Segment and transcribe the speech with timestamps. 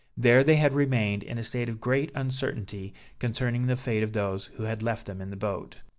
[0.17, 4.47] There they had remained in a state of great uncertainty concerning the fate of those
[4.55, 5.83] who had left them in the boat.